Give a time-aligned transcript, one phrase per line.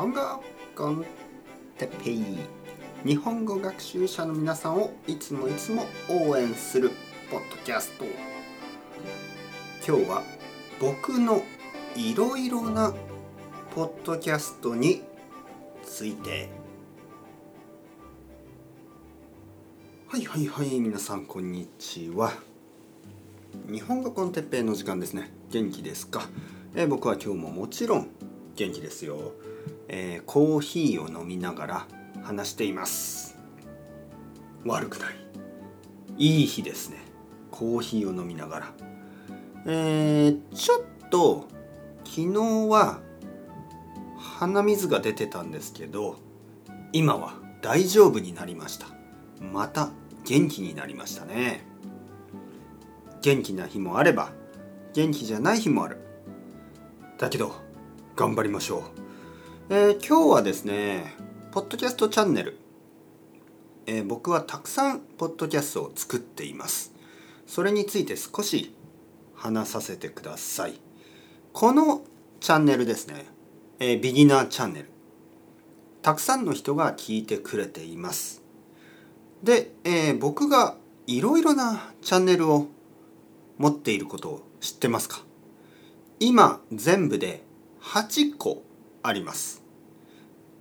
[0.00, 0.20] 本語
[0.74, 1.04] コン
[1.76, 2.24] テペイ
[3.04, 6.90] 日本語学習者の皆さんをいつもいつも応援する
[7.30, 8.06] ポッドキャスト
[9.86, 10.22] 今日は
[10.80, 11.42] 僕の
[11.94, 12.94] いろいろな
[13.74, 15.02] ポッドキャストに
[15.84, 16.48] ついて。
[20.08, 22.32] はいはいはい皆さんこんにちは。
[23.70, 25.30] 日本語コンテッペイの時間ですね。
[25.50, 26.26] 元気ですか、
[26.74, 28.08] えー、僕は今日ももちろん
[28.56, 29.34] 元気ですよ、
[29.92, 31.86] えー、コーヒーを飲みながら
[32.22, 33.36] 話しています。
[34.64, 35.14] 悪くない。
[36.16, 36.98] いい日ですね。
[37.50, 38.72] コーヒーを飲みながら。
[39.66, 41.48] えー、ちょっと
[42.04, 43.00] 昨日は
[44.16, 46.16] 鼻水が出てたんですけど
[46.92, 48.86] 今は大丈夫になりました。
[49.52, 49.90] また
[50.24, 51.66] 元気になりましたね。
[53.22, 54.30] 元気な日もあれば
[54.94, 55.98] 元気じゃない日もある。
[57.18, 57.56] だけど
[58.14, 58.82] 頑張りましょう、
[59.72, 61.14] えー、今日はですね
[61.52, 62.58] ポッドキャストチャンネル、
[63.86, 66.92] えー、僕はたくさんポッドキャストを作っています。
[67.46, 68.74] それについて少し
[69.36, 70.80] 話させてください。
[71.52, 72.02] この
[72.40, 73.26] チャンネルですね、
[73.78, 74.90] えー、ビギナーチャンネル。
[76.02, 78.42] たくさんの人が聞いてくれています。
[79.44, 80.74] で、えー、僕が
[81.06, 82.66] いろいろなチャンネルを
[83.56, 85.20] 持っていることを知ってますか？
[86.18, 87.44] 今全部で
[87.82, 88.64] 8個
[89.02, 89.62] あります。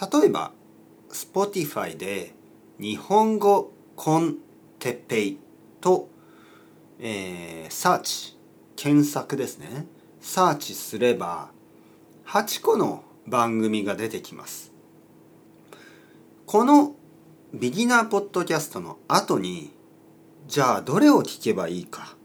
[0.00, 0.52] 例えば
[1.10, 2.34] Spotify で
[2.78, 4.36] 日本語コン
[4.78, 5.38] テッペイ
[5.80, 6.08] と、
[6.98, 8.38] えー、サーチ
[8.76, 9.86] 検索ですね。
[10.20, 11.50] サーチすれば
[12.26, 14.72] 8個の番組が出てきます。
[16.46, 16.94] この
[17.54, 19.72] ビギナーポッドキャストの後に
[20.48, 22.16] じゃあどれを聞けばいいか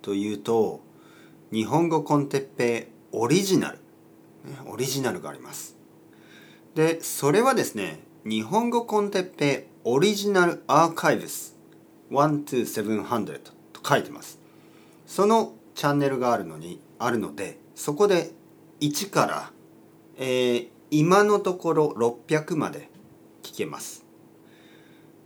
[0.00, 0.80] というと
[1.52, 3.81] 日本語コンテッペイオリジナル。
[4.66, 5.76] オリジナルがあります。
[6.74, 11.56] でそれはですね日本語コンテッペオリジナルアーカイブス
[12.10, 13.40] 12700
[13.72, 14.38] と書いてます。
[15.06, 18.30] そのチャンネルがあるのにあるのでそこで
[18.80, 19.50] 1から、
[20.18, 22.88] えー、今のところ600まで
[23.42, 24.04] 聞けます。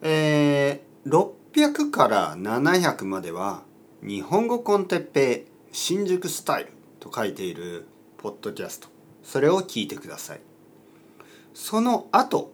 [0.03, 3.62] えー、600から700までは
[4.03, 7.87] 日本語コンテッペイ新宿スタイルと書いている
[8.19, 8.95] ポッドキャスト。
[9.26, 10.41] それを聞いてください。
[11.53, 12.53] その後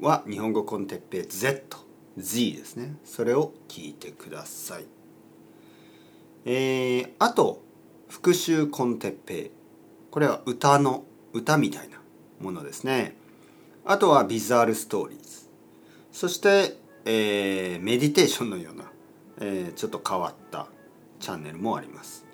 [0.00, 1.78] は日本語コンテッペイ Z
[2.18, 2.96] Z ですね。
[3.04, 4.84] それを聞いてください。
[6.44, 7.62] えー、あと
[8.08, 9.50] 復習コンテッペイ。
[10.10, 12.02] これは歌の歌みたいな
[12.38, 13.16] ものですね。
[13.86, 15.48] あとはビザールストーリーズ。
[16.12, 16.76] そして、
[17.06, 18.92] えー、メディテーションのような、
[19.40, 20.66] えー、ちょっと変わった
[21.18, 22.26] チャンネルもあります、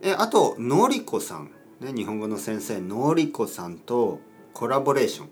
[0.00, 1.50] え、あとのりこさん。
[1.80, 4.20] ね、日本語の先生のりこさんと
[4.52, 5.24] コラボレーショ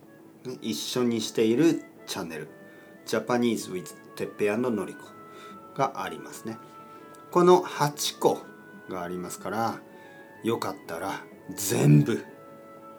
[0.48, 2.48] ン、ね、一緒にしているチャンネル
[3.06, 5.00] 「Japanese with てっぺのりこ」
[5.76, 6.58] がありますね。
[7.30, 8.38] この8個
[8.88, 9.80] がありますから
[10.42, 11.22] よかったら
[11.54, 12.24] 全部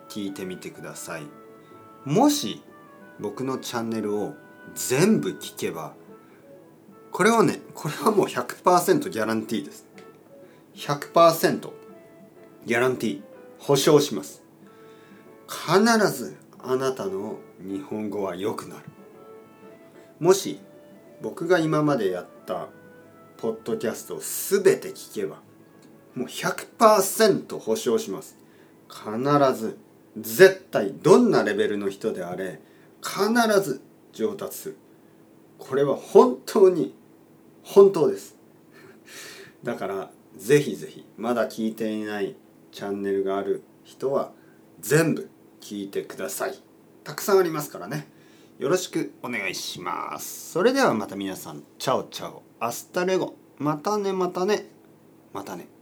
[0.10, 1.24] 聞いてみてください。
[2.06, 2.62] もし
[3.20, 4.36] 僕のチャンネルを
[4.76, 5.96] 全部聞けば
[7.12, 9.88] これはねこれはもう100%ギャランティーです。
[10.76, 11.72] 100%
[12.68, 13.29] ギャランティー。
[13.60, 14.44] 保証します。
[15.48, 18.86] 必ずあなたの日本語は良くなる。
[20.20, 20.60] もし
[21.22, 22.68] 僕が今までやった
[23.38, 25.38] ポッドキャストを全て聞けば
[26.16, 28.38] もう100%保証します。
[28.90, 29.78] 必ず
[30.18, 32.60] 絶対どんなレベルの人であれ
[33.02, 33.82] 必ず
[34.14, 34.78] 上達する。
[35.58, 36.96] これは本当に
[37.64, 38.36] 本当です。
[39.64, 42.36] だからぜひぜひまだ聞いていない
[42.72, 44.32] チャンネルがある人は
[44.80, 45.30] 全部
[45.62, 46.56] 聞いてください。
[47.04, 48.08] たくさんありますからね。
[48.60, 50.52] よろしくお願いします。
[50.52, 52.44] それではまた皆さん ciao ciao。
[52.60, 53.36] hasta luego。
[53.58, 54.70] またねまたね。
[55.34, 55.79] またね。